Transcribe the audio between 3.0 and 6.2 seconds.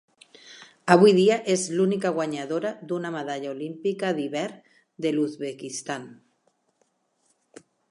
medalla olímpica d'hivern de l'Uzbekistan.